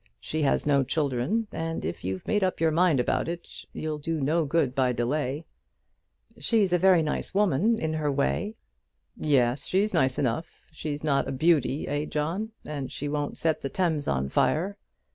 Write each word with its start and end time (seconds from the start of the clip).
She 0.19 0.41
has 0.41 0.65
no 0.65 0.83
children, 0.83 1.45
and 1.51 1.85
if 1.85 2.03
you've 2.03 2.25
made 2.27 2.43
up 2.43 2.59
your 2.59 2.71
mind 2.71 2.99
about 2.99 3.27
it, 3.27 3.63
you'll 3.71 3.99
do 3.99 4.19
no 4.19 4.45
good 4.45 4.73
by 4.73 4.93
delay." 4.93 5.45
"She's 6.39 6.73
a 6.73 6.79
very 6.79 7.03
nice 7.03 7.35
woman, 7.35 7.77
in 7.77 7.93
her 7.93 8.11
way." 8.11 8.55
"Yes, 9.15 9.67
she's 9.67 9.93
nice 9.93 10.17
enough. 10.17 10.65
She's 10.71 11.03
not 11.03 11.27
a 11.27 11.31
beauty; 11.31 11.87
eh, 11.87 12.05
John? 12.05 12.49
and 12.65 12.91
she 12.91 13.07
won't 13.07 13.37
set 13.37 13.61
the 13.61 13.69
Thames 13.69 14.07
on 14.07 14.27
fire." 14.29 14.75